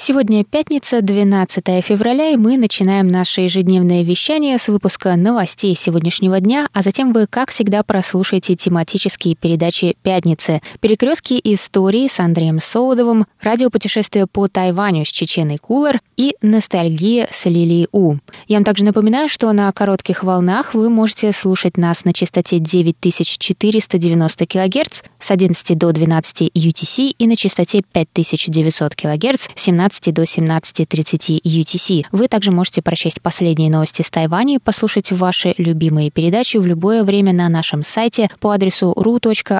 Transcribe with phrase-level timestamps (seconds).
[0.00, 6.68] Сегодня пятница, 12 февраля, и мы начинаем наше ежедневное вещание с выпуска новостей сегодняшнего дня,
[6.72, 14.28] а затем вы, как всегда, прослушаете тематические передачи «Пятницы», «Перекрестки истории» с Андреем Солодовым, радиопутешествие
[14.28, 18.18] по Тайваню с Чеченой Кулер и «Ностальгия» с Лилией У.
[18.46, 24.46] Я вам также напоминаю, что на коротких волнах вы можете слушать нас на частоте 9490
[24.46, 31.40] кГц с 11 до 12 UTC и на частоте 5900 кГц 17 17 до 17.30
[31.42, 32.06] UTC.
[32.12, 37.04] Вы также можете прочесть последние новости с Тайваня и послушать ваши любимые передачи в любое
[37.04, 39.56] время на нашем сайте по адресу ru.rti.org.tw.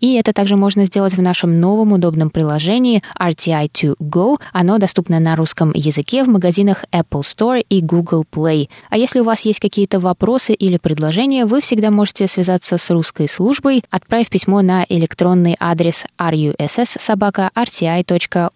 [0.00, 4.40] И это также можно сделать в нашем новом удобном приложении RTI 2 Go.
[4.52, 8.68] Оно доступно на русском языке в магазинах Apple Store и Google Play.
[8.88, 13.28] А если у вас есть какие-то вопросы или предложения, вы всегда можете связаться с русской
[13.28, 16.86] службой, отправив письмо на электронный адрес russ
[17.58, 18.54] rti.org.tw.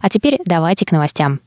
[0.00, 1.40] А теперь давайте к новостям.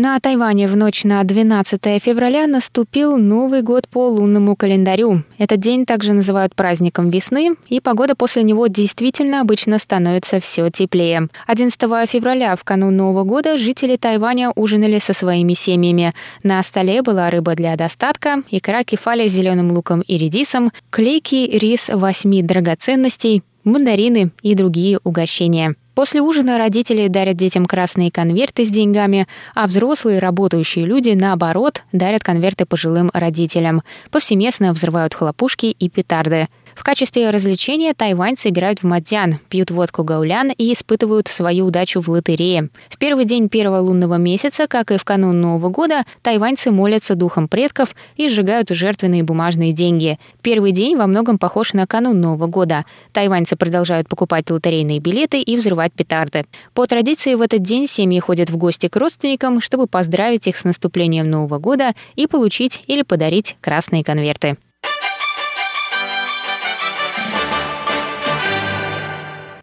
[0.00, 5.24] На Тайване в ночь на 12 февраля наступил Новый год по лунному календарю.
[5.38, 11.26] Этот день также называют праздником весны, и погода после него действительно обычно становится все теплее.
[11.48, 16.14] 11 февраля, в канун Нового года, жители Тайваня ужинали со своими семьями.
[16.44, 21.88] На столе была рыба для достатка, икра кефали с зеленым луком и редисом, клейкий рис
[21.92, 25.74] восьми драгоценностей, мандарины и другие угощения.
[25.98, 29.26] После ужина родители дарят детям красные конверты с деньгами,
[29.56, 33.82] а взрослые работающие люди, наоборот, дарят конверты пожилым родителям.
[34.12, 36.46] Повсеместно взрывают хлопушки и петарды.
[36.78, 42.08] В качестве развлечения тайваньцы играют в мадьян, пьют водку гаулян и испытывают свою удачу в
[42.08, 42.70] лотерее.
[42.88, 47.48] В первый день первого лунного месяца, как и в канун Нового года, тайваньцы молятся духом
[47.48, 50.20] предков и сжигают жертвенные бумажные деньги.
[50.40, 52.84] Первый день во многом похож на канун Нового года.
[53.12, 56.44] Тайваньцы продолжают покупать лотерейные билеты и взрывать петарды.
[56.74, 60.62] По традиции в этот день семьи ходят в гости к родственникам, чтобы поздравить их с
[60.62, 64.56] наступлением Нового года и получить или подарить красные конверты.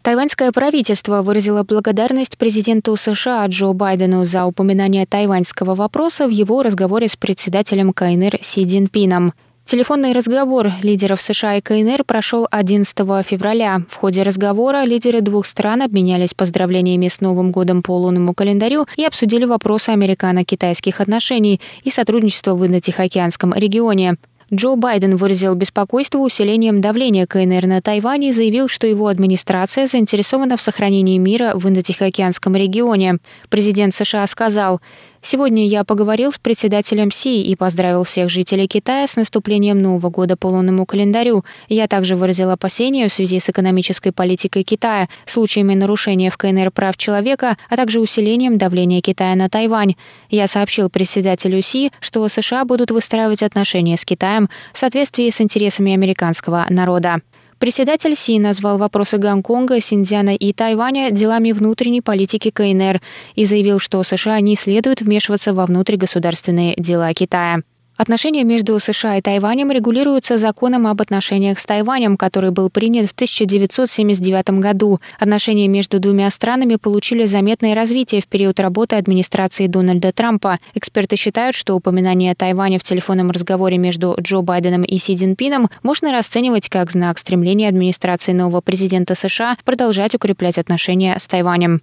[0.06, 7.08] Тайваньское правительство выразило благодарность президенту США Джо Байдену за упоминание тайваньского вопроса в его разговоре
[7.08, 9.32] с председателем КНР Си Цзиньпином.
[9.64, 12.96] Телефонный разговор лидеров США и КНР прошел 11
[13.26, 13.82] февраля.
[13.90, 19.04] В ходе разговора лидеры двух стран обменялись поздравлениями с Новым годом по лунному календарю и
[19.04, 24.14] обсудили вопросы американо-китайских отношений и сотрудничества в Индо-Тихоокеанском регионе.
[24.54, 30.56] Джо Байден выразил беспокойство усилением давления КНР на Тайвань и заявил, что его администрация заинтересована
[30.56, 33.18] в сохранении мира в Индо-Тихоокеанском регионе.
[33.48, 34.80] Президент США сказал,
[35.28, 40.36] Сегодня я поговорил с председателем Си и поздравил всех жителей Китая с наступлением Нового года
[40.36, 41.44] по лунному календарю.
[41.68, 46.96] Я также выразил опасения в связи с экономической политикой Китая, случаями нарушения в КНР прав
[46.96, 49.96] человека, а также усилением давления Китая на Тайвань.
[50.30, 55.92] Я сообщил председателю Си, что США будут выстраивать отношения с Китаем в соответствии с интересами
[55.92, 57.20] американского народа.
[57.58, 63.00] Председатель Си назвал вопросы Гонконга, Синьцзяна и Тайваня делами внутренней политики КНР
[63.34, 67.62] и заявил, что США не следует вмешиваться во внутригосударственные дела Китая.
[67.96, 73.14] Отношения между США и Тайванем регулируются законом об отношениях с Тайванем, который был принят в
[73.14, 75.00] 1979 году.
[75.18, 80.58] Отношения между двумя странами получили заметное развитие в период работы администрации Дональда Трампа.
[80.74, 86.12] Эксперты считают, что упоминание Тайваня в телефонном разговоре между Джо Байденом и Си Цзиньпином можно
[86.12, 91.80] расценивать как знак стремления администрации нового президента США продолжать укреплять отношения с Тайванем.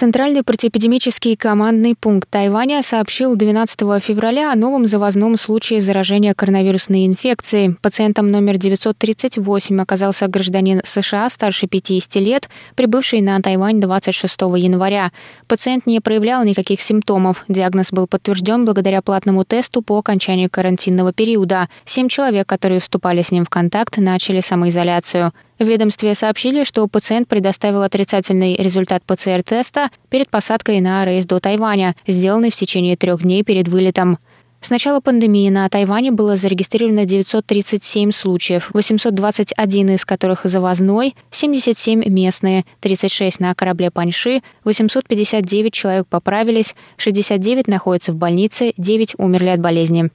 [0.00, 7.76] Центральный противоэпидемический командный пункт Тайваня сообщил 12 февраля о новом завозном случае заражения коронавирусной инфекцией.
[7.82, 15.12] Пациентом номер 938 оказался гражданин США старше 50 лет, прибывший на Тайвань 26 января.
[15.46, 17.44] Пациент не проявлял никаких симптомов.
[17.48, 21.68] Диагноз был подтвержден благодаря платному тесту по окончанию карантинного периода.
[21.84, 25.34] Семь человек, которые вступали с ним в контакт, начали самоизоляцию.
[25.60, 31.94] В ведомстве сообщили, что пациент предоставил отрицательный результат ПЦР-теста перед посадкой на рейс до Тайваня,
[32.06, 34.18] сделанный в течение трех дней перед вылетом.
[34.62, 42.64] С начала пандемии на Тайване было зарегистрировано 937 случаев, 821 из которых завозной, 77 местные,
[42.80, 50.10] 36 на корабле Паньши, 859 человек поправились, 69 находятся в больнице, 9 умерли от болезни.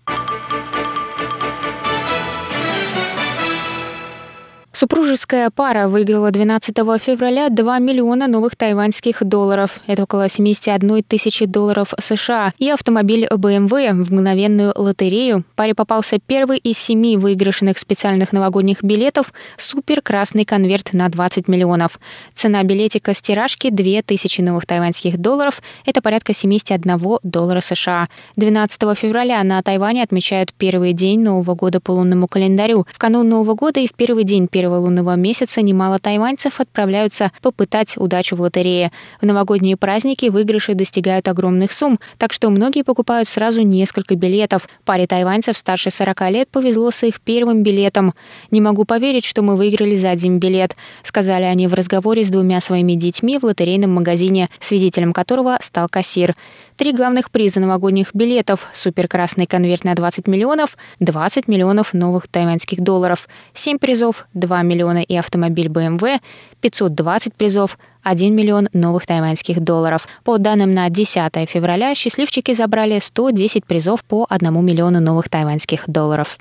[4.75, 9.79] Супружеская пара выиграла 12 февраля 2 миллиона новых тайваньских долларов.
[9.87, 12.51] Это около 71 тысячи долларов США.
[12.57, 15.45] И автомобиль BMW в мгновенную лотерею.
[15.55, 21.97] Паре попался первый из семи выигрышных специальных новогодних билетов «Супер красный конверт» на 20 миллионов.
[22.33, 25.61] Цена билетика с тиражки 2 тысячи новых тайваньских долларов.
[25.85, 28.09] Это порядка 71 доллара США.
[28.35, 32.85] 12 февраля на Тайване отмечают первый день Нового года по лунному календарю.
[32.91, 37.31] В канун Нового года и в первый день первого первого лунного месяца немало тайваньцев отправляются
[37.43, 38.91] попытать удачу в лотерее.
[39.21, 44.67] В новогодние праздники выигрыши достигают огромных сумм, так что многие покупают сразу несколько билетов.
[44.83, 48.15] Паре тайваньцев старше 40 лет повезло с их первым билетом.
[48.49, 52.59] «Не могу поверить, что мы выиграли за один билет», сказали они в разговоре с двумя
[52.59, 56.33] своими детьми в лотерейном магазине, свидетелем которого стал кассир.
[56.77, 63.29] Три главных приза новогодних билетов– суперкрасный конверт на 20 миллионов, 20 миллионов новых тайваньских долларов,
[63.53, 66.19] 7 призов, 2 миллиона и автомобиль BMW,
[66.59, 70.05] 520 призов, 1 миллион новых тайваньских долларов.
[70.25, 76.37] По данным на 10 февраля, счастливчики забрали 110 призов по 1 миллиону новых тайваньских долларов.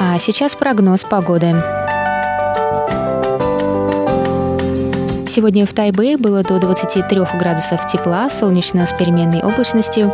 [0.00, 1.54] А сейчас прогноз погоды.
[5.34, 10.12] Сегодня в Тайбэе было до 23 градусов тепла, солнечно с переменной облачностью.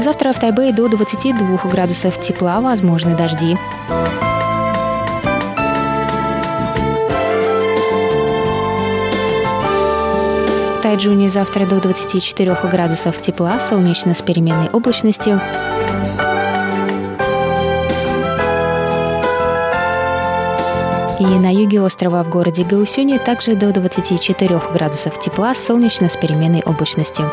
[0.00, 3.56] Завтра в Тайбэе до 22 градусов тепла, возможны дожди.
[10.78, 15.40] В Тайджуне завтра до 24 градусов тепла, солнечно с переменной облачностью.
[21.20, 26.62] И на юге острова в городе Гаусюни также до 24 градусов тепла, солнечно с переменной
[26.62, 27.30] облачностью.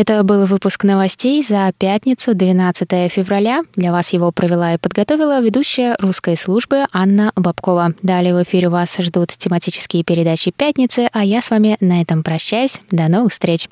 [0.00, 3.64] Это был выпуск новостей за пятницу, 12 февраля.
[3.76, 7.92] Для вас его провела и подготовила ведущая русской службы Анна Бабкова.
[8.00, 12.80] Далее в эфире вас ждут тематические передачи «Пятницы», а я с вами на этом прощаюсь.
[12.90, 13.68] До новых встреч!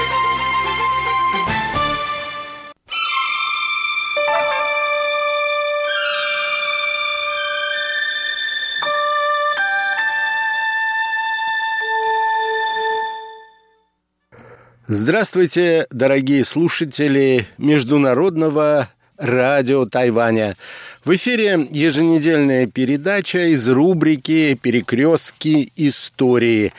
[14.91, 18.89] Здравствуйте, дорогие слушатели Международного
[19.19, 20.57] радио Тайваня.
[21.05, 26.73] В эфире еженедельная передача из рубрики «Перекрестки истории».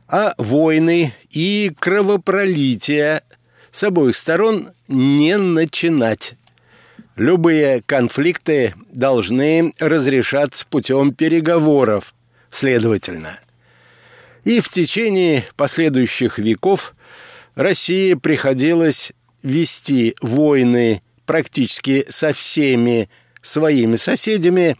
[0.07, 3.23] а войны и кровопролития
[3.71, 6.35] с обоих сторон не начинать.
[7.15, 12.13] Любые конфликты должны разрешаться путем переговоров,
[12.49, 13.39] следовательно.
[14.43, 16.95] И в течение последующих веков
[17.55, 19.13] России приходилось
[19.43, 23.09] вести войны практически со всеми
[23.41, 24.77] своими соседями,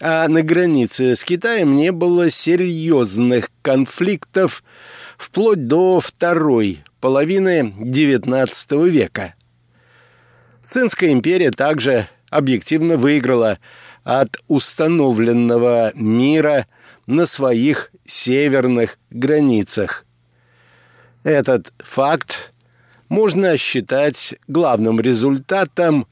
[0.00, 4.64] а на границе с Китаем не было серьезных конфликтов
[5.16, 9.34] вплоть до второй половины XIX века.
[10.64, 13.58] Цинская империя также объективно выиграла
[14.04, 16.66] от установленного мира
[17.06, 20.06] на своих северных границах.
[21.24, 22.54] Этот факт
[23.10, 26.06] можно считать главным результатом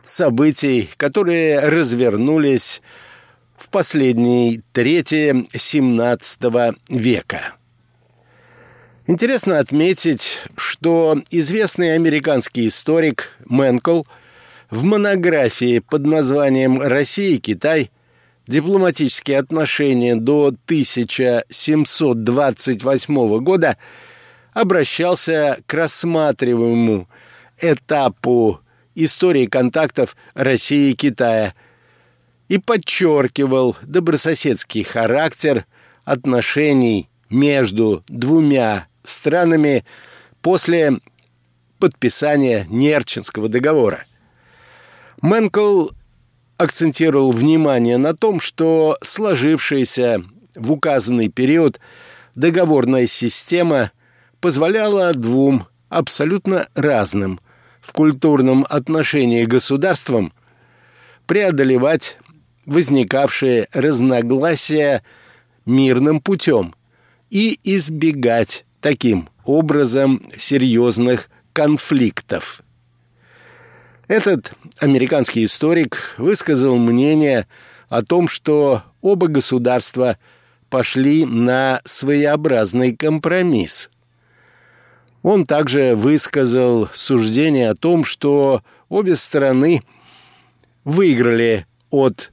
[0.00, 2.80] событий, которые развернулись
[3.58, 7.54] в последней трети XVII века.
[9.06, 14.04] Интересно отметить, что известный американский историк Менкл
[14.70, 17.90] в монографии под названием «Россия и Китай.
[18.46, 23.76] Дипломатические отношения до 1728 года»
[24.54, 27.06] обращался к рассматриваемому
[27.60, 28.60] этапу
[28.94, 31.52] истории контактов России и Китая
[32.48, 35.66] и подчеркивал добрососедский характер
[36.06, 39.84] отношений между двумя странами
[40.42, 40.98] после
[41.78, 44.04] подписания Нерчинского договора.
[45.22, 45.88] Менкл
[46.56, 50.22] акцентировал внимание на том, что сложившаяся
[50.54, 51.80] в указанный период
[52.34, 53.90] договорная система
[54.40, 57.40] позволяла двум абсолютно разным
[57.80, 60.32] в культурном отношении государствам
[61.26, 62.18] преодолевать
[62.66, 65.02] возникавшие разногласия
[65.66, 66.74] мирным путем
[67.30, 72.60] и избегать таким образом серьезных конфликтов.
[74.08, 77.46] Этот американский историк высказал мнение
[77.88, 80.18] о том, что оба государства
[80.68, 83.88] пошли на своеобразный компромисс.
[85.22, 89.80] Он также высказал суждение о том, что обе стороны
[90.84, 92.32] выиграли от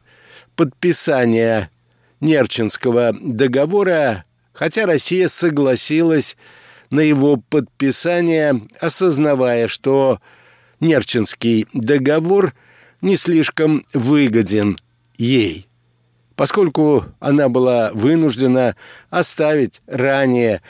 [0.57, 1.71] подписания
[2.19, 4.25] Нерчинского договора
[4.61, 6.37] хотя Россия согласилась
[6.91, 10.19] на его подписание, осознавая, что
[10.79, 12.53] Нерчинский договор
[13.01, 14.77] не слишком выгоден
[15.17, 15.67] ей,
[16.35, 18.75] поскольку она была вынуждена
[19.09, 20.61] оставить ранее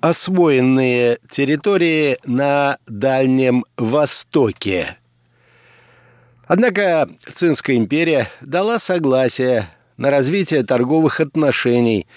[0.00, 4.96] освоенные территории на Дальнем Востоке.
[6.46, 12.06] Однако Цинская империя дала согласие на развитие торговых отношений–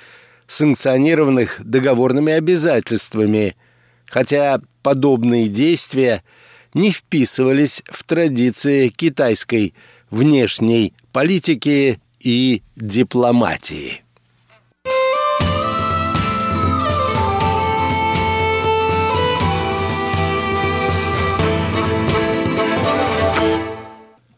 [0.54, 3.56] санкционированных договорными обязательствами,
[4.06, 6.24] хотя подобные действия
[6.76, 9.74] не вписывались в традиции китайской
[10.12, 14.04] внешней политики и дипломатии.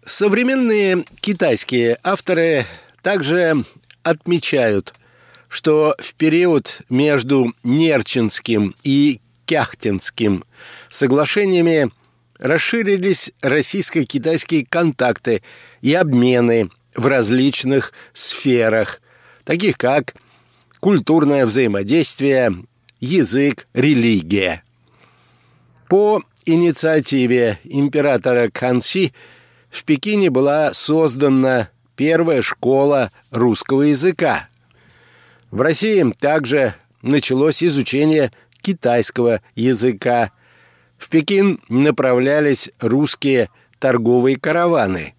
[0.06, 2.66] Современные китайские авторы
[3.02, 3.66] также
[4.04, 4.94] отмечают–
[5.56, 10.44] что в период между Нерчинским и Кяхтинским
[10.90, 11.92] соглашениями
[12.38, 15.44] расширились российско-китайские контакты
[15.80, 19.02] и обмены в различных сферах,
[19.46, 20.16] таких как
[20.82, 22.66] культурное взаимодействие,
[23.00, 24.62] язык, религия.
[25.88, 29.14] По инициативе императора Канси
[29.70, 34.50] в Пекине была создана первая школа русского языка–
[35.56, 40.34] в России также началось изучение китайского языка.
[40.98, 45.16] В Пекин направлялись русские торговые караваны.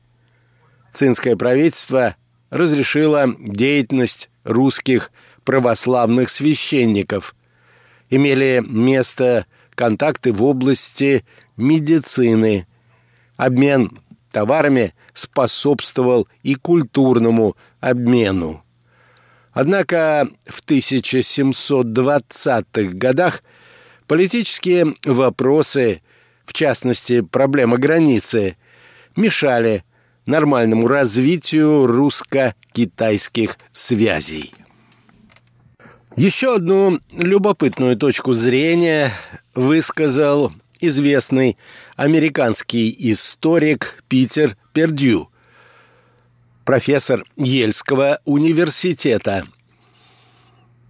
[0.90, 2.16] Цинское правительство
[2.50, 5.10] разрешило деятельность русских
[5.42, 7.34] православных священников.
[8.10, 11.24] Имели место контакты в области
[11.56, 12.66] медицины.
[13.38, 14.00] Обмен
[14.30, 18.65] товарами способствовал и культурному обмену.
[19.56, 23.42] Однако в 1720-х годах
[24.06, 26.02] политические вопросы,
[26.44, 28.58] в частности проблема границы,
[29.16, 29.82] мешали
[30.26, 34.52] нормальному развитию русско-китайских связей.
[36.16, 39.10] Еще одну любопытную точку зрения
[39.54, 41.56] высказал известный
[41.96, 45.30] американский историк Питер Пердью–
[46.66, 49.46] профессор Ельского университета.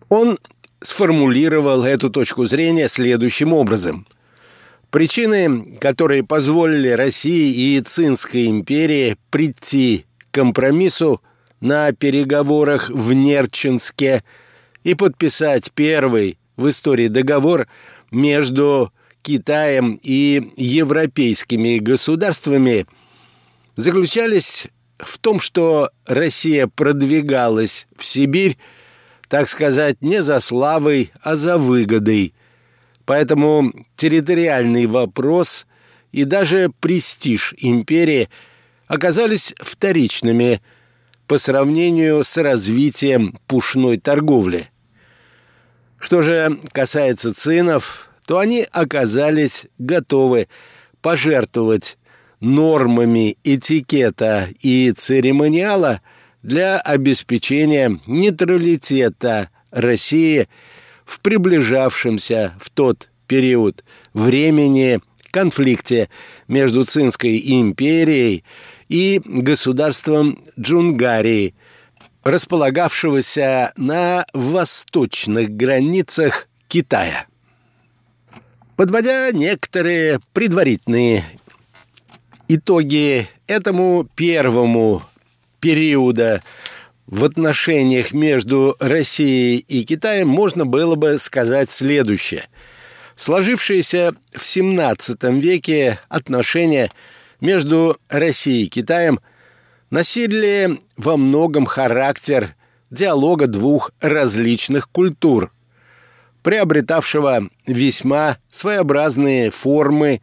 [0.09, 0.39] Он
[0.83, 4.07] сформулировал эту точку зрения следующим образом.
[4.91, 11.21] Причины, которые позволили России и Цинской империи прийти к компромиссу
[11.61, 14.25] на переговорах в Нерчинске
[14.83, 17.69] и подписать первый в истории договор
[18.11, 22.87] между Китаем и европейскими государствами,
[23.75, 28.57] заключались в том, что Россия продвигалась в Сибирь,
[29.29, 32.35] так сказать, не за славой, а за выгодой.
[33.05, 35.67] Поэтому территориальный вопрос
[36.13, 38.29] и даже престиж империи
[38.87, 40.63] оказались вторичными
[41.27, 44.71] по сравнению с развитием пушной торговли.
[45.99, 50.49] Что же касается цинов, то они оказались готовы
[51.01, 51.99] пожертвовать
[52.41, 56.01] нормами этикета и церемониала
[56.43, 60.49] для обеспечения нейтралитета России
[61.05, 65.01] в приближавшемся в тот период времени
[65.31, 66.09] конфликте
[66.49, 68.45] между Цинской империей
[68.89, 71.55] и государством Джунгарии,
[72.25, 77.27] располагавшегося на восточных границах Китая.
[78.77, 81.25] Подводя некоторые предварительные
[82.49, 85.03] итоги этому первому
[85.61, 86.43] периода
[87.07, 92.49] в отношениях между Россией и Китаем можно было бы сказать следующее.
[93.15, 96.91] Сложившиеся в XVII веке отношения
[97.41, 99.21] между Россией и Китаем
[99.91, 102.55] носили во многом характер
[102.91, 105.53] диалога двух различных культур,
[106.43, 110.21] приобретавшего весьма своеобразные формы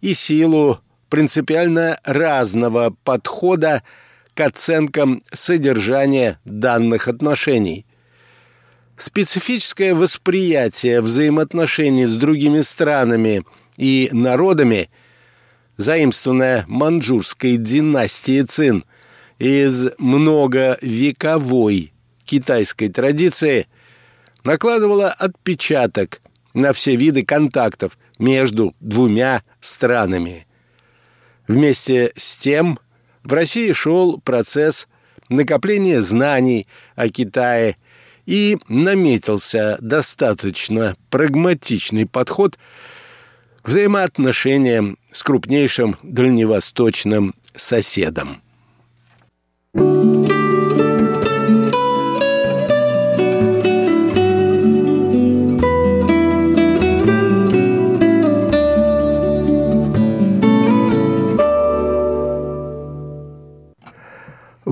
[0.00, 3.82] и силу принципиально разного подхода
[4.34, 7.84] к оценкам содержания данных отношений.
[8.96, 13.44] Специфическое восприятие взаимоотношений с другими странами
[13.76, 14.88] и народами,
[15.76, 18.84] заимствованное манчжурской династией Цин
[19.38, 21.92] из многовековой
[22.24, 23.66] китайской традиции,
[24.44, 26.20] накладывало отпечаток
[26.54, 30.46] на все виды контактов между двумя странами–
[31.50, 32.78] Вместе с тем
[33.24, 34.86] в России шел процесс
[35.28, 37.76] накопления знаний о Китае
[38.24, 42.56] и наметился достаточно прагматичный подход
[43.62, 48.40] к взаимоотношениям с крупнейшим дальневосточным соседом.
[49.74, 50.29] Thank you.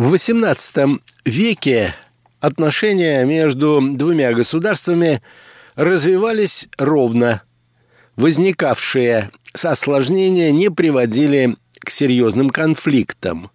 [0.08, 1.94] В XVIII веке
[2.40, 5.20] отношения между двумя государствами
[5.76, 7.42] развивались ровно.
[8.16, 13.50] Возникавшие осложнения не приводили к серьезным конфликтам.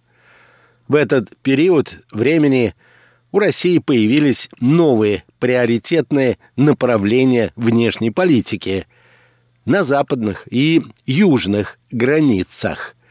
[0.88, 2.76] В этот период времени
[3.32, 8.86] у России появились новые приоритетные направления внешней политики
[9.66, 12.96] на западных и южных границах–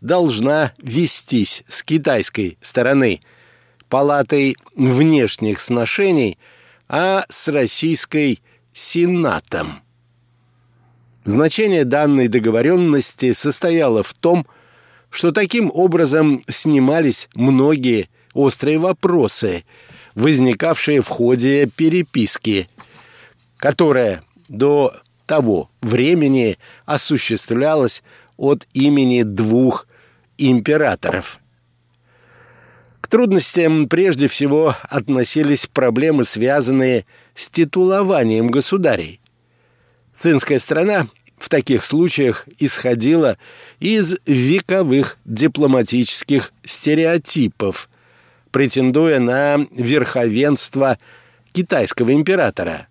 [0.01, 3.19] должна вестись с китайской стороны
[3.89, 6.37] палатой внешних сношений,
[6.87, 9.81] а с российской– Сенатом.
[11.23, 14.58] Значение данной договоренности состояло в том, что
[15.31, 19.65] таким образом снимались многие острые вопросы,
[20.15, 22.69] возникавшие в ходе переписки,
[23.57, 24.93] которая до
[25.25, 28.03] того времени осуществлялась
[28.37, 29.87] от имени двух
[30.37, 31.39] императоров.
[33.01, 39.19] К трудностям прежде всего относились проблемы, связанные с титулованием государей.
[40.15, 41.07] Цинская страна
[41.39, 43.37] в таких случаях исходила
[43.79, 47.89] из вековых дипломатических стереотипов,
[48.51, 50.97] претендуя на верховенство
[51.53, 52.87] китайского императора.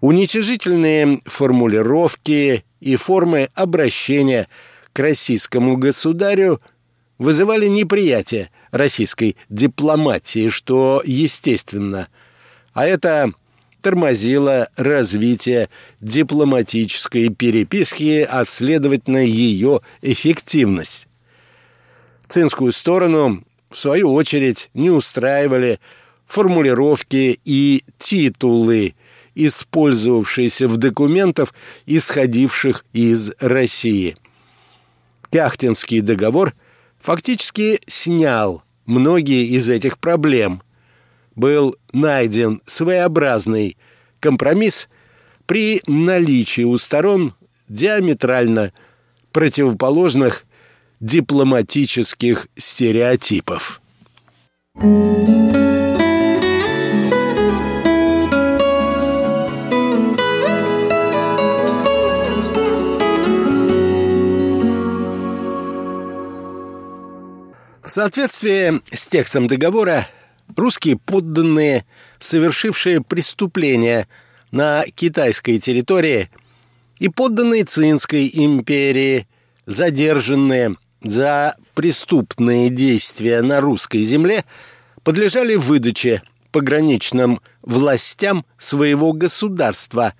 [0.00, 4.48] Уничижительные формулировки и формы обращения
[4.92, 6.60] к российскому государю
[7.18, 12.08] вызывали неприятие российской дипломатии, что естественно,
[12.72, 13.32] а это
[13.82, 15.68] тормозило развитие
[16.00, 21.08] дипломатической переписки, а следовательно ее эффективность.
[22.28, 25.80] Цинскую сторону, в свою очередь, не устраивали
[26.26, 28.94] формулировки и титулы,
[29.34, 31.52] использовавшиеся в документах,
[31.84, 34.16] исходивших из России.
[35.30, 36.54] Кяхтинский договор
[37.00, 40.62] фактически снял многие из этих проблем–
[41.34, 43.76] был найден своеобразный
[44.20, 44.88] компромисс
[45.46, 47.34] при наличии у сторон
[47.68, 48.72] диаметрально
[49.32, 50.44] противоположных
[51.00, 53.80] дипломатических стереотипов.
[67.82, 70.06] В соответствии с текстом договора
[70.56, 71.84] русские подданные,
[72.18, 74.08] совершившие преступления
[74.50, 76.30] на китайской территории,
[76.98, 79.26] и подданные Цинской империи,
[79.66, 84.44] задержанные за преступные действия на русской земле,
[85.02, 90.14] подлежали выдаче пограничным властям своего государства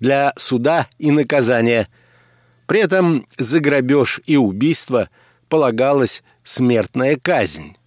[0.00, 1.88] для суда и наказания.
[2.66, 5.08] При этом за грабеж и убийство
[5.48, 7.77] полагалась смертная казнь.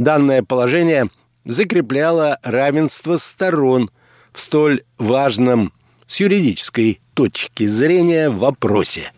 [0.00, 1.10] Данное положение
[1.44, 3.90] закрепляло равенство сторон
[4.32, 5.74] в столь важном
[6.06, 9.12] с юридической точки зрения вопросе.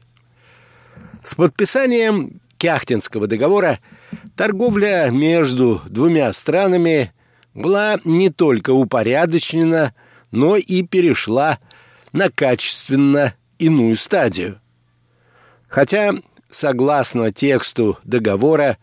[1.22, 3.78] С подписанием Кяхтинского договора
[4.34, 7.12] торговля между двумя странами
[7.54, 9.94] была не только упорядочена,
[10.32, 11.60] но и перешла
[12.12, 14.60] на качественно иную стадию.
[15.68, 16.12] Хотя,
[16.50, 18.78] согласно тексту договора,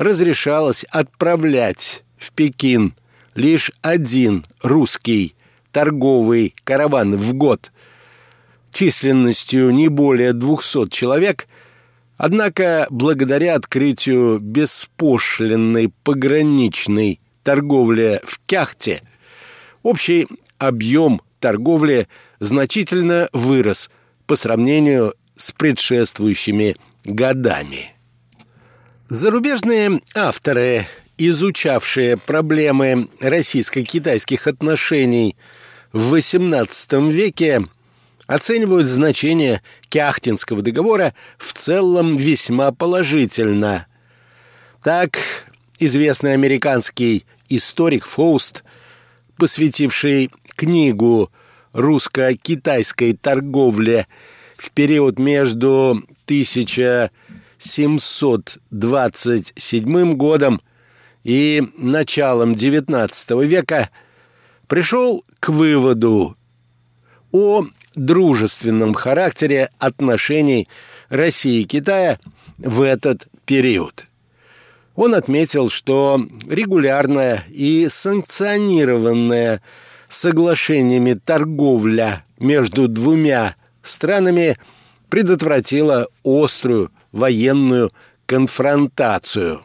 [0.00, 2.94] разрешалось отправлять в Пекин
[3.34, 5.34] лишь один русский
[5.72, 7.70] торговый караван в год
[8.72, 11.46] численностью не более 200 человек,
[12.16, 19.02] однако благодаря открытию беспошлинной пограничной торговли в Кяхте
[19.82, 22.08] общий объем торговли
[22.38, 23.90] значительно вырос
[24.26, 27.99] по сравнению с предшествующими годами.
[29.10, 30.86] Зарубежные авторы,
[31.18, 35.34] изучавшие проблемы российско-китайских отношений
[35.92, 37.66] в XVIII веке,
[38.28, 43.88] оценивают значение Кяхтинского договора в целом весьма положительно.
[44.80, 45.18] Так,
[45.80, 48.62] известный американский историк Фауст,
[49.36, 51.32] посвятивший книгу
[51.72, 54.06] русско-китайской торговле
[54.56, 56.00] в период между
[57.60, 60.62] 1727 годом
[61.24, 63.90] и началом XIX века
[64.66, 66.38] пришел к выводу
[67.32, 70.68] о дружественном характере отношений
[71.10, 72.18] России и Китая
[72.56, 74.06] в этот период.
[74.94, 76.18] Он отметил, что
[76.48, 79.60] регулярная и санкционированная
[80.08, 84.56] соглашениями торговля между двумя странами
[85.08, 87.92] предотвратила острую военную
[88.26, 89.64] конфронтацию.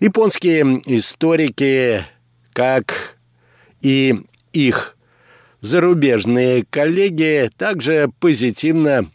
[0.00, 2.04] Японские историки,
[2.52, 3.16] как
[3.80, 4.14] и
[4.52, 4.96] их
[5.60, 9.10] зарубежные коллеги, также позитивно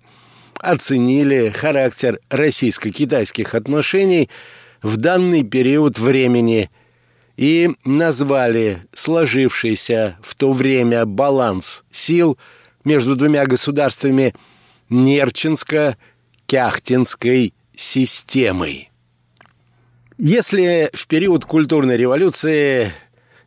[0.60, 4.30] оценили характер российско-китайских отношений
[4.82, 6.69] в данный период времени–
[7.41, 12.38] и назвали сложившийся в то время баланс сил
[12.84, 14.36] между двумя государствами
[16.52, 18.92] Нерчинско-Кяхтинской системой.
[20.18, 22.92] Если в период культурной революции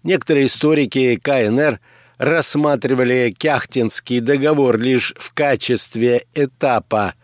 [0.02, 1.80] некоторые историки КНР
[2.18, 7.14] рассматривали Кяхтинский договор лишь в качестве этапа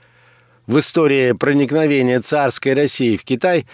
[0.67, 3.67] в истории проникновения царской России в Китай,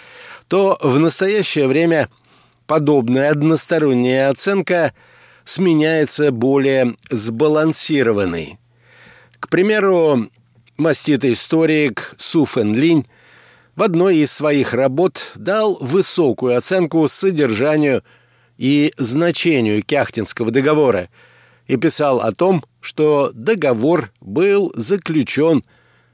[0.49, 2.09] то в настоящее время–
[2.67, 4.93] подобная односторонняя оценка
[5.45, 8.59] сменяется более сбалансированной.
[9.39, 10.29] К примеру,
[10.79, 13.07] маститый историк Су Фэн Линь
[13.75, 18.03] в одной из своих работ дал высокую оценку содержанию
[18.57, 21.09] и значению Кяхтинского договора
[21.67, 25.65] и писал о том, что договор был заключен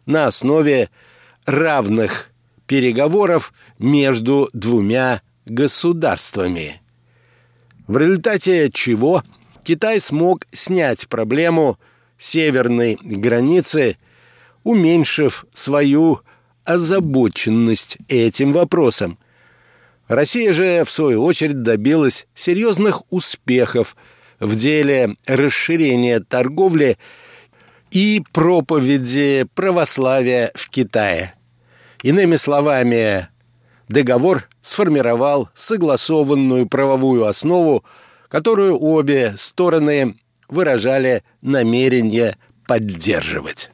[0.06, 0.90] на основе
[1.44, 2.30] равных
[2.66, 6.80] переговоров между двумя государствами.
[7.86, 9.22] В результате чего
[9.64, 11.78] Китай смог снять проблему
[12.16, 13.96] северной границы,
[14.64, 16.20] уменьшив свою
[16.64, 19.18] озабоченность этим вопросом.
[20.08, 23.96] Россия же, в свою очередь, добилась серьезных успехов
[24.40, 26.98] в деле расширения торговли
[27.90, 31.34] и проповеди православия в Китае.
[32.02, 33.28] Иными словами,
[33.88, 37.84] договор сформировал согласованную правовую основу,
[38.28, 40.16] которую обе стороны
[40.48, 43.71] выражали намерение поддерживать.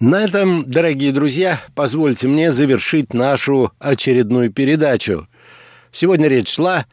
[0.00, 5.26] На этом, дорогие друзья, позвольте мне завершить нашу очередную передачу.
[5.90, 6.86] Сегодня речь шла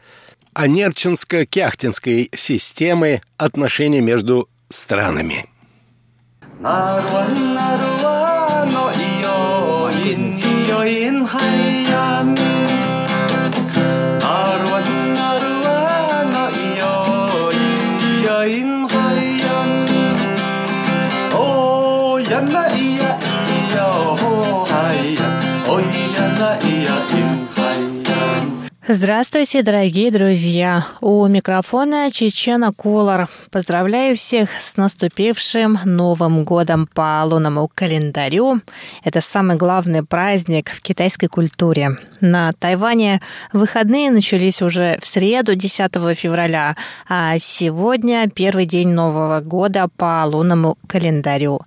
[0.53, 5.45] о Нерчинско-Кяхтинской системе отношений между странами.
[6.59, 7.94] 나로 만나로
[28.87, 30.85] Здравствуйте, дорогие друзья!
[31.01, 33.27] У микрофона Чечена Колор.
[33.49, 38.61] Поздравляю всех с наступившим Новым годом по лунному календарю.
[39.03, 41.97] Это самый главный праздник в китайской культуре.
[42.21, 43.21] На Тайване
[43.53, 46.75] выходные начались уже в среду, 10 февраля,
[47.09, 51.61] а сегодня первый день Нового года по лунному календарю.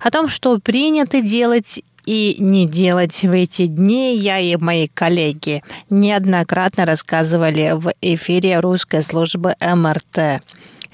[0.00, 5.62] О том, что принято делать и не делать в эти дни, я и мои коллеги
[5.88, 10.42] неоднократно рассказывали в эфире русской службы МРТ.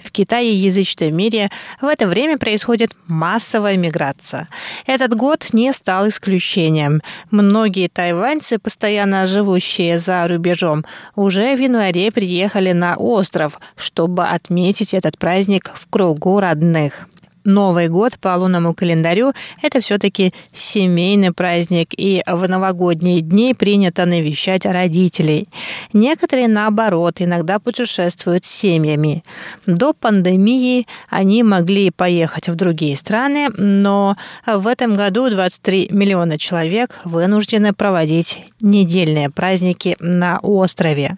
[0.07, 4.49] В Китае и язычном мире в это время происходит массовая миграция.
[4.87, 7.03] Этот год не стал исключением.
[7.33, 10.85] Многие тайваньцы, постоянно живущие за рубежом,
[11.17, 17.09] уже в январе приехали на остров, чтобы отметить этот праздник в кругу родных.
[17.47, 19.33] Новый год по лунному календарю–
[19.63, 25.49] это все-таки семейный праздник, и в новогодние дни принято навещать родителей.
[25.93, 29.23] Некоторые, наоборот, иногда путешествуют с семьями.
[29.65, 36.99] До пандемии они могли поехать в другие страны, но в этом году 23 миллиона человек
[37.05, 41.15] вынуждены проводить недельные праздники на острове.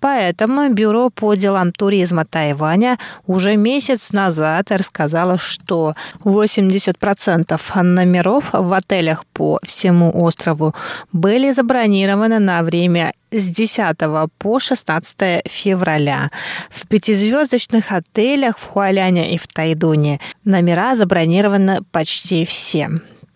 [0.00, 8.72] Поэтому Бюро по делам туризма Тайваня уже месяц назад рассказало, что что 80% номеров в
[8.72, 10.74] отелях по всему острову
[11.12, 13.96] были забронированы на время с 10
[14.38, 16.30] по 16 февраля.
[16.70, 22.88] В пятизвездочных отелях в Хуаляне и в Тайдуне номера забронированы почти все.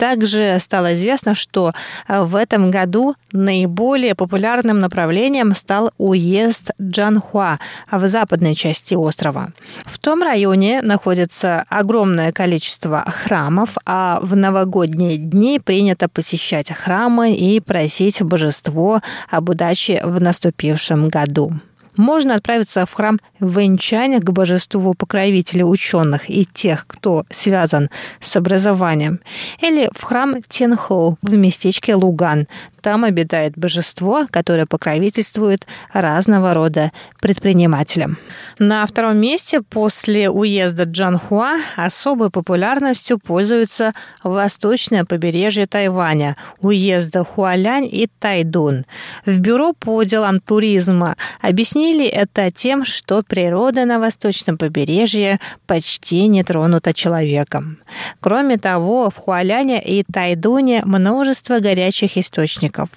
[0.03, 1.75] Также стало известно, что
[2.09, 9.53] э, в этом году наиболее популярным направлением стал уезд Джанхуа в западной части острова.
[9.85, 17.61] В том районе находится огромное количество храмов, а в новогодние дни принято посещать храмы и
[17.61, 21.53] просить божество об удаче в наступившем году
[21.97, 29.21] можно отправиться в храм Вэньчань к божеству покровителя ученых и тех, кто связан с образованием,
[29.61, 32.47] или в храм Тенхоу в местечке Луган.
[32.83, 36.91] Там обитает божество, которое покровительствует разного рода
[37.21, 38.19] предпринимателям.
[38.59, 43.93] На втором месте после уезда Джанхуа особой популярностью пользуется
[44.25, 48.85] восточное побережье Тайваня, уезда Хуалянь и Тайдун.
[49.25, 56.43] В Бюро по делам туризма объяснили это тем, что природа на восточном побережье почти не
[56.43, 57.79] тронута человеком.
[58.19, 62.89] Кроме того, в Хуаляне и Тайдуне множество горячих источников источников.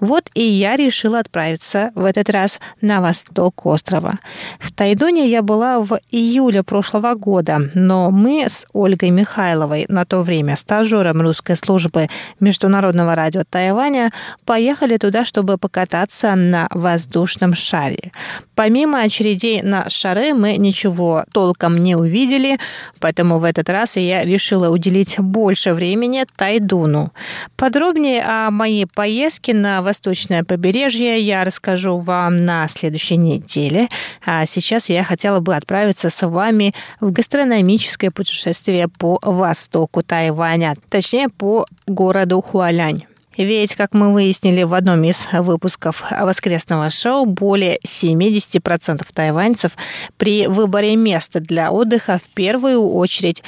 [0.00, 4.14] Вот и я решила отправиться в этот раз на восток острова.
[4.58, 10.22] В Тайдоне я была в июле прошлого года, но мы с Ольгой Михайловой, на то
[10.22, 12.08] время стажером русской службы
[12.40, 14.10] Международного радио Тайваня,
[14.44, 18.12] поехали туда, чтобы покататься на воздушном шаре.
[18.54, 22.58] Помимо очередей на шары мы ничего толком не увидели,
[23.00, 27.12] поэтому в этот раз я решила уделить больше времени Тайдуну.
[27.56, 33.88] Подробнее о моей поездке поездки на восточное побережье я расскажу вам на следующей неделе.
[34.26, 41.28] А сейчас я хотела бы отправиться с вами в гастрономическое путешествие по востоку Тайваня, точнее
[41.28, 43.06] по городу Хуалянь.
[43.36, 49.72] Ведь, как мы выяснили в одном из выпусков воскресного шоу, более 70% тайваньцев
[50.16, 53.42] при выборе места для отдыха в первую очередь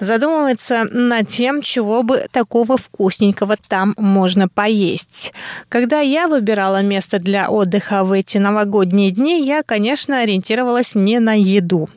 [0.00, 5.32] задумывается над тем, чего бы такого вкусненького там можно поесть.
[5.68, 11.34] Когда я выбирала место для отдыха в эти новогодние дни, я, конечно, ориентировалась не на
[11.34, 11.88] еду.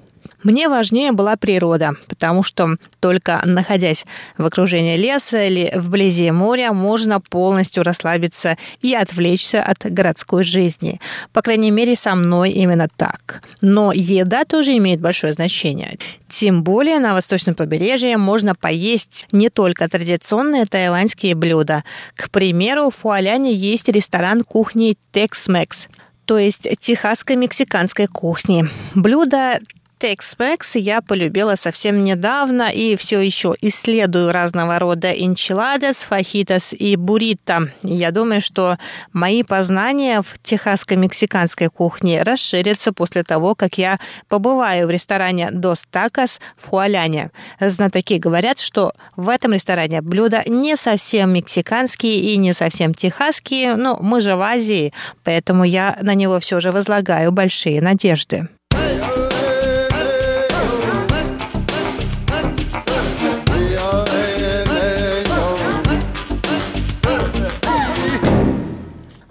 [0.43, 4.05] Мне важнее была природа, потому что только находясь
[4.37, 11.01] в окружении леса или вблизи моря, можно полностью расслабиться и отвлечься от городской жизни.
[11.33, 13.41] По крайней мере, со мной именно так.
[13.61, 15.97] Но еда тоже имеет большое значение.
[16.29, 21.83] Тем более на восточном побережье можно поесть не только традиционные тайваньские блюда.
[22.15, 25.89] К примеру, в Фуаляне есть ресторан кухни Tex-Mex
[26.25, 28.67] то есть техасско-мексиканской кухни.
[28.93, 29.61] Блюда
[29.99, 37.71] Tex-Mex я полюбила совсем недавно и все еще исследую разного рода энчиладос, фахитос и буррито.
[37.83, 38.77] Я думаю, что
[39.11, 46.39] мои познания в техасско-мексиканской кухне расширятся после того, как я побываю в ресторане Dos Tacos
[46.55, 47.31] в Хуаляне.
[47.59, 53.97] Знатоки говорят, что в этом ресторане блюда не совсем мексиканские и не совсем техасские, но
[53.99, 54.93] мы же в Азии,
[55.25, 58.47] поэтому я на него все же возлагаю большие надежды.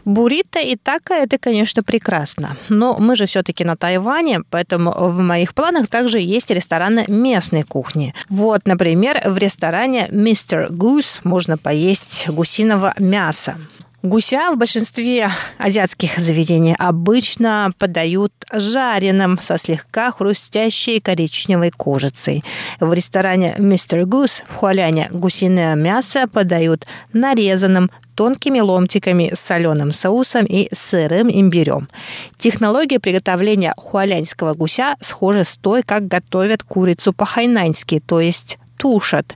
[0.09, 2.57] Буррито и тако– это, конечно, прекрасно.
[2.71, 8.15] Но мы же все-таки на Тайване, поэтому в моих планах также есть рестораны местной кухни.
[8.31, 10.71] Вот, например, в ресторане Mr.
[10.71, 13.59] Goose можно поесть гусиного мяса.
[14.03, 22.45] Гуся в большинстве азиатских заведений обычно подают жареным со слегка хрустящей коричневой кожицей.
[22.79, 24.05] В ресторане Mr.
[24.05, 31.89] Goose в Хуаляне гусиное мясо подают нарезанным тонкими ломтиками с соленым соусом и сырым имбирем.
[32.37, 39.35] Технология приготовления хуаляньского гуся схожа с той, как готовят курицу по-хайнаньски, то есть тушат.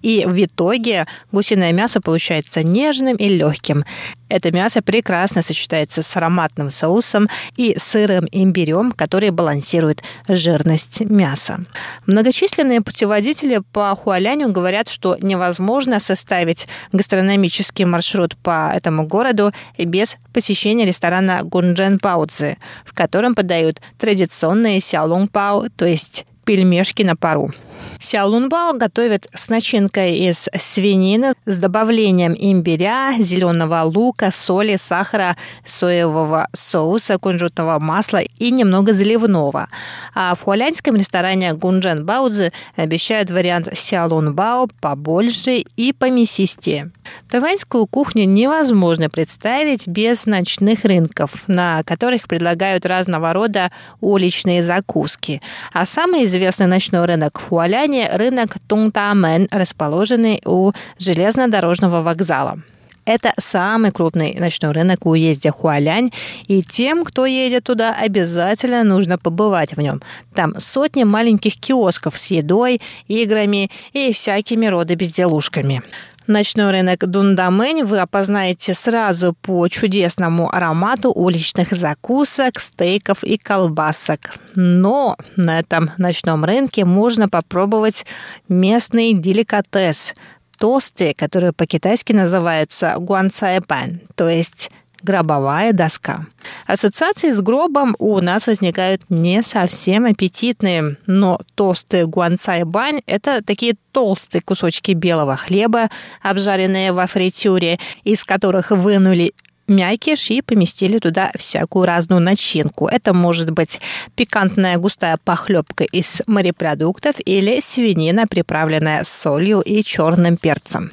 [0.00, 3.84] И в итоге гусиное мясо получается нежным и легким.
[4.28, 11.64] Это мясо прекрасно сочетается с ароматным соусом и сырым имбирем, который балансирует жирность мяса.
[12.06, 20.84] Многочисленные путеводители по Хуаляню говорят, что невозможно составить гастрономический маршрут по этому городу без посещения
[20.84, 27.52] ресторана Гунджен Паудзи, в котором подают традиционные сяолунг пао, то есть пельмешки на пару.
[27.98, 37.18] Сяолунбао готовят с начинкой из свинины с добавлением имбиря, зеленого лука, соли, сахара, соевого соуса,
[37.18, 39.68] кунжутного масла и немного заливного.
[40.14, 46.90] А в хуалянском ресторане Гунджен Баудзи обещают вариант сяолунбао побольше и помесистее.
[47.30, 53.70] Тайваньскую кухню невозможно представить без ночных рынков, на которых предлагают разного рода
[54.00, 55.40] уличные закуски.
[55.72, 62.58] А самый известный ночной рынок в Хуаляне Казани рынок Тунгтамен, расположенный у железнодорожного вокзала.
[63.04, 66.10] Это самый крупный ночной рынок в уезде Хуалянь,
[66.48, 70.02] и тем, кто едет туда, обязательно нужно побывать в нем.
[70.34, 75.82] Там сотни маленьких киосков с едой, играми и всякими рода безделушками.
[76.26, 84.34] Ночной рынок Дундамэнь вы опознаете сразу по чудесному аромату уличных закусок, стейков и колбасок.
[84.54, 88.04] Но на этом ночном рынке можно попробовать
[88.48, 90.14] местный деликатес–
[90.58, 94.70] тосты, которые по-китайски называются гуанцайпан, то есть
[95.06, 96.26] гробовая доска.
[96.66, 103.76] Ассоциации с гробом у нас возникают не совсем аппетитные, но тосты гуанцай бань– это такие
[103.92, 105.88] толстые кусочки белого хлеба,
[106.22, 109.32] обжаренные во фритюре, из которых вынули
[109.68, 112.88] мякиш и поместили туда всякую разную начинку.
[112.88, 113.80] Это может быть
[114.14, 120.90] пикантная густая похлебка из морепродуктов или свинина, приправленная солью и черным перцем.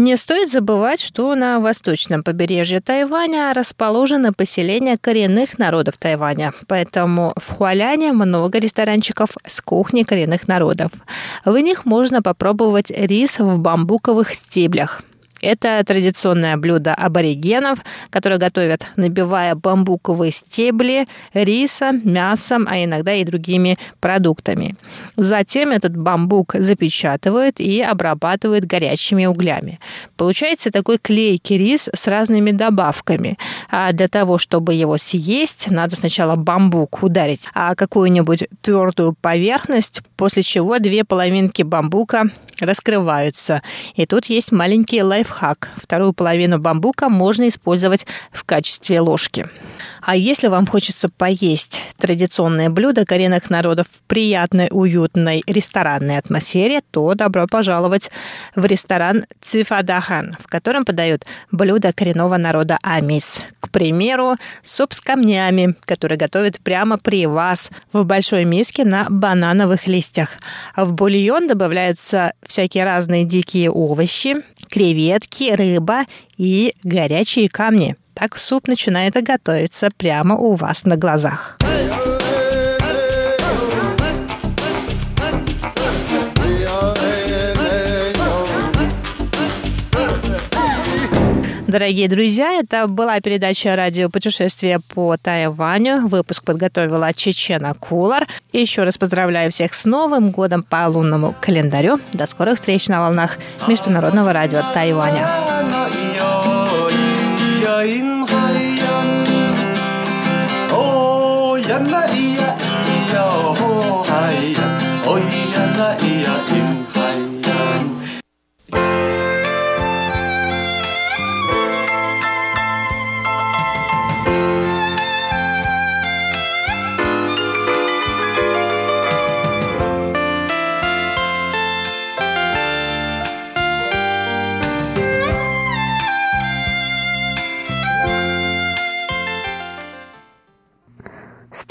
[0.00, 7.52] Не стоит забывать, что на восточном побережье Тайваня расположено поселение коренных народов Тайваня, поэтому в
[7.52, 10.90] Хуаляне много ресторанчиков с кухней коренных народов.
[11.44, 15.02] В них можно попробовать рис в бамбуковых стеблях.
[15.40, 17.78] Это традиционное блюдо аборигенов,
[18.10, 24.76] которое готовят, набивая бамбуковые стебли рисом, мясом, а иногда и другими продуктами.
[25.16, 29.80] Затем этот бамбук запечатывают и обрабатывают горячими углями.
[30.16, 33.38] Получается такой клейкий рис с разными добавками.
[33.70, 40.42] А для того, чтобы его съесть, надо сначала бамбук ударить а какую-нибудь твердую поверхность, после
[40.42, 42.30] чего две половинки бамбука
[42.62, 43.62] раскрываются.
[43.94, 45.70] И тут есть маленький лайфхак.
[45.76, 49.46] Вторую половину бамбука можно использовать в качестве ложки.
[50.02, 57.14] А если вам хочется поесть традиционное блюдо коренных народов в приятной, уютной ресторанной атмосфере, то
[57.14, 58.10] добро пожаловать
[58.54, 63.42] в ресторан Цифадахан, в котором подают блюда коренного народа Амис.
[63.60, 69.86] К примеру, суп с камнями, который готовят прямо при вас в большой миске на банановых
[69.86, 70.30] листьях.
[70.76, 74.36] В бульон добавляются всякие разные дикие овощи,
[74.68, 76.02] креветки, рыба
[76.36, 77.96] и горячие камни.
[78.14, 81.59] Так суп начинает готовиться прямо у вас на глазах.
[91.70, 96.08] Дорогие друзья, это была передача радио «Путешествие по Тайваню».
[96.08, 98.26] Выпуск подготовила Чечена Кулар.
[98.52, 102.00] Еще раз поздравляю всех с Новым годом по лунному календарю.
[102.12, 105.28] До скорых встреч на волнах Международного радио Тайваня.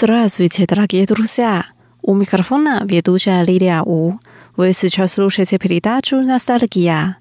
[0.02, 1.66] Здравствуйте, дорогие друзья!
[2.00, 4.18] У микрофона ведущая Лилия У.
[4.56, 7.18] Вы сейчас слушаете передачу «Ностальгия».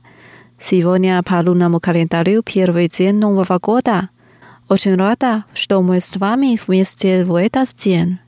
[0.58, 4.08] Сегодня по лунному календарю первый день Нового года.
[4.70, 8.20] Очень рада, что мы с вами вместе в этот день.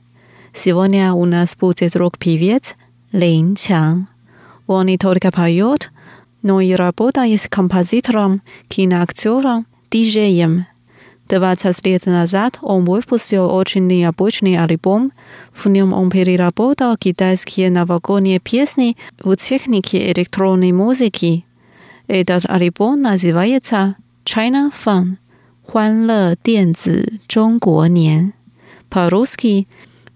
[0.52, 2.74] Сегодня у нас будет рок-певец
[3.10, 4.06] Лин Чан.
[4.66, 5.90] Он не только поет,
[6.42, 10.66] но и работает композитором, киноактером, диджеем.
[11.32, 15.12] 20 лет назад он выпустил очень необычный альбом.
[15.54, 21.46] В нем он переработал китайские новогодние песни в технике электронной музыки.
[22.06, 25.16] Этот альбом называется China Fun
[25.62, 28.34] –欢乐电子中国年
[28.90, 29.68] по-русски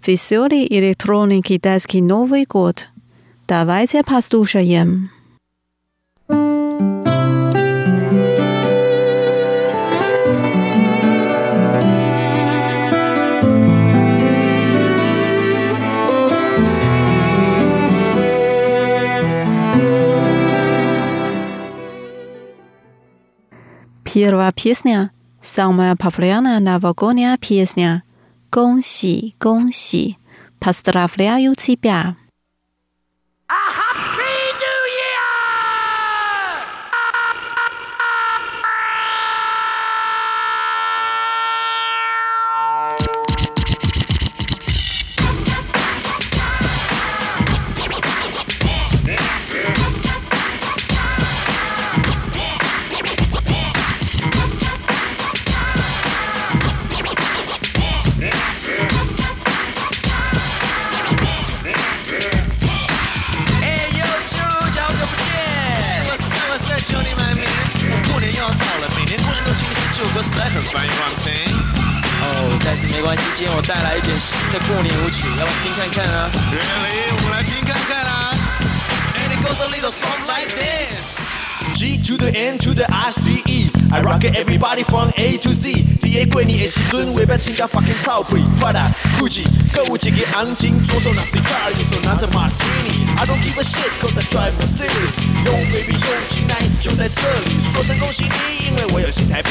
[0.05, 2.89] «Веселый электронный китайский Новый год».
[3.49, 5.11] Давайте послушаем.
[24.17, 25.11] Первая песня,
[25.43, 28.03] самая популярная новогодняя песня.
[28.49, 30.17] 恭喜恭喜
[30.59, 32.17] ，Поздравляю тебя!
[84.77, 85.73] 你放 A to Z。
[86.03, 93.09] 伫个过年的时阵，为要请假 fucking 臭屁，发啦，酷气，搁有一支红金，左手拿 c i g a 右手拿着 Martini。
[93.17, 95.17] I don't give a shit 'cause I drive Mercedes。
[95.45, 99.51] Yo baby yo tonight 就在这里，说声恭喜你，因为我有新台币。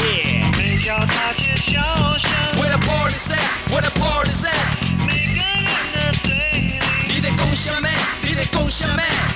[0.56, 1.82] 每条大街小
[2.18, 3.72] 巷，Where the party s at?
[3.72, 5.06] Where the party s at?
[5.06, 9.35] 每个人的嘴里，你得共享 man，你得共享 man。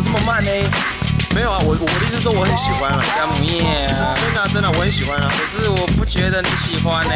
[0.00, 0.50] 这么慢呢。
[1.34, 3.04] 没有啊我我的意思是说我很喜欢啊。
[3.14, 5.30] 加盟耶真的真的我很喜欢啊。
[5.38, 7.12] 可是我不觉得你喜欢呢。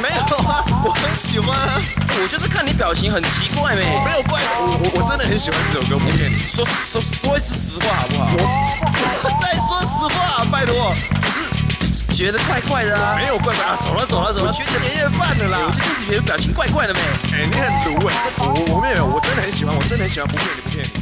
[0.00, 1.80] 没有啊 我很喜欢啊。
[2.22, 8.28] 我就是看你表情很奇怪哎没有怪我我真的很喜欢这首歌不骗你说说说一次实话好不好？
[8.38, 8.42] 我。
[9.24, 10.94] 我在说实话拜托。
[10.94, 13.16] 是觉得怪怪的啊。
[13.20, 14.52] 没有怪怪啊走了走了走了。
[14.52, 15.58] 吃年夜饭的啦。
[15.60, 17.00] 有一些电子表情怪怪的没。
[17.34, 20.99] 哎你很毒哎我我没有我真的很喜欢我真的很喜欢不骗你不骗你。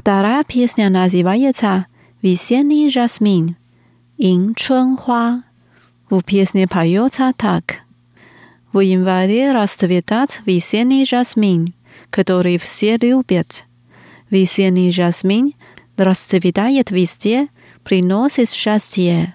[0.00, 1.84] Вторая песня называется
[2.22, 3.56] «Весенний жасмин»
[4.16, 5.42] «Ин Чунхуа».
[6.08, 7.80] В песне поется так.
[8.72, 11.74] В январе расцветает весенний жасмин,
[12.08, 13.66] который все любят.
[14.30, 15.52] Весенний жасмин
[15.98, 17.48] расцветает везде,
[17.84, 19.34] приносит счастье.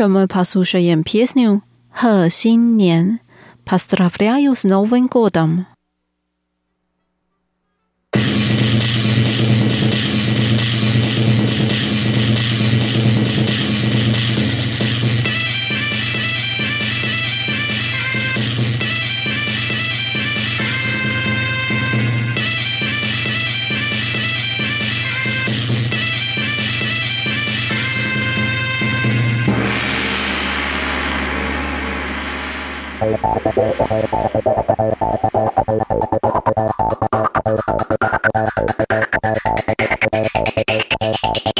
[0.00, 3.20] Дальше мы послушаем песню «Хэ Син Нен».
[3.66, 5.66] Поздравляю с Новым годом!
[33.00, 33.24] Thank
[41.46, 41.59] you.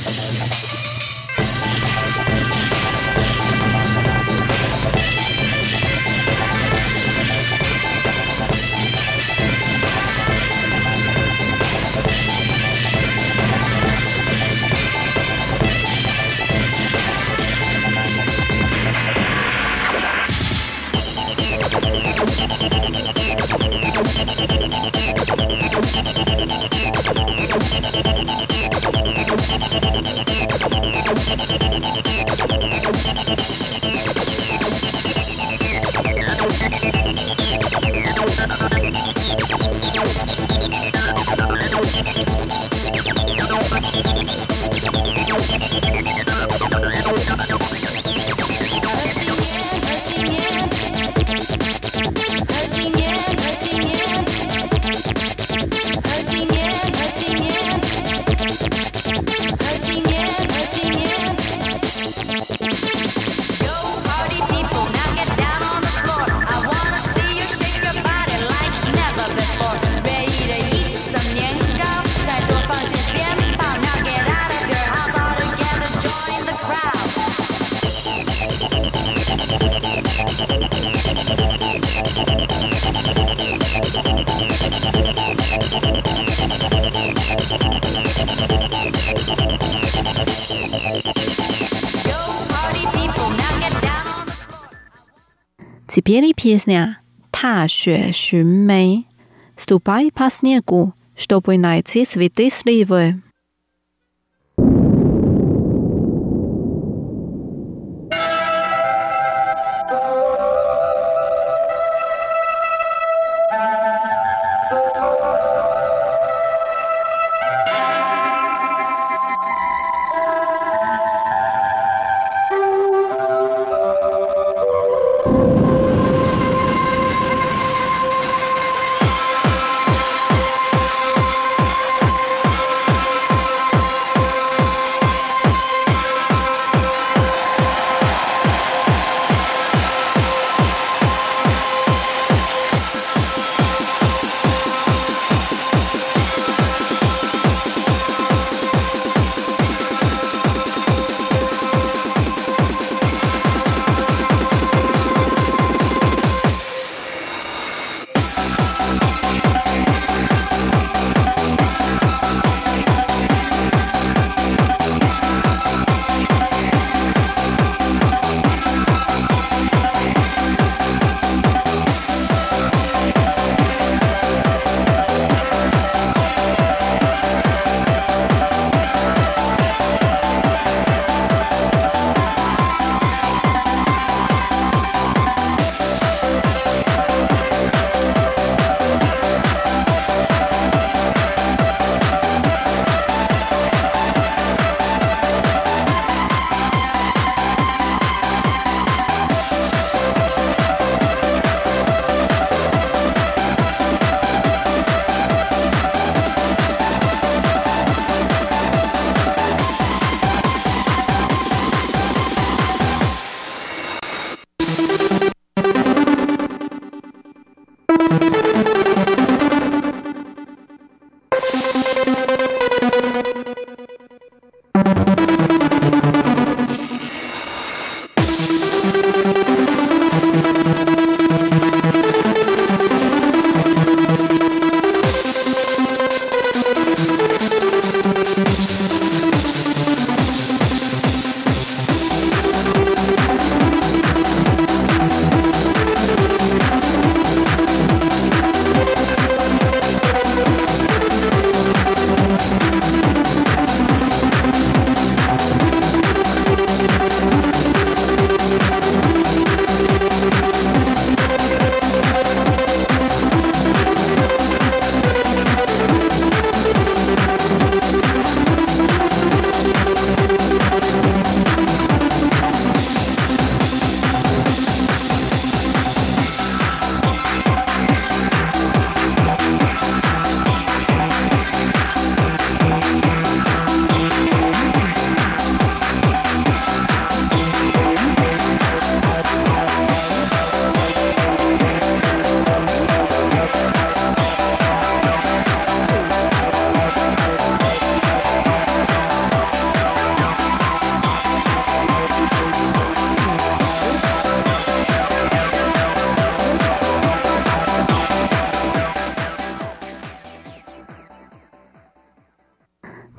[96.11, 96.97] Пели песня
[97.31, 99.07] «Та ще шумей»,
[99.55, 103.21] «Ступай по снегу», чтобы найти святые сливы.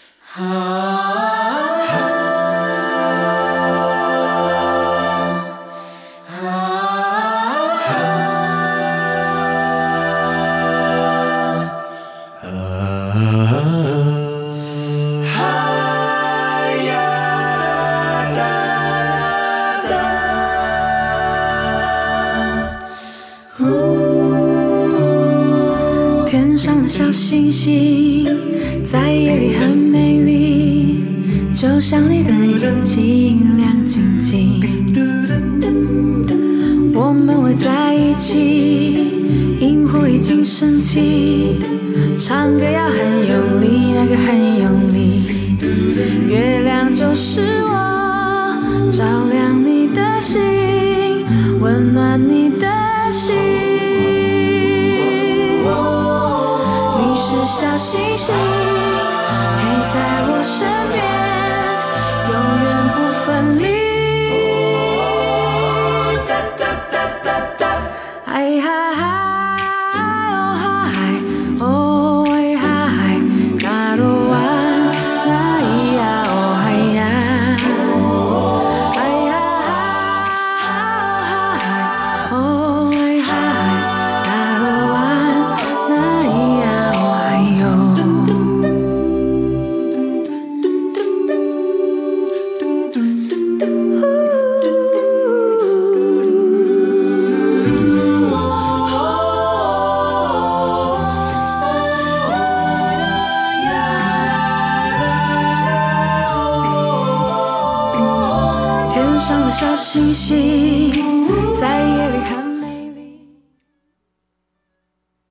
[42.32, 42.80] sangue